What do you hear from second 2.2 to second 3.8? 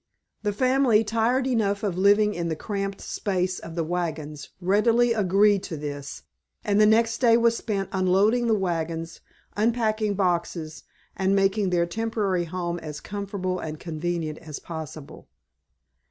in the cramped space of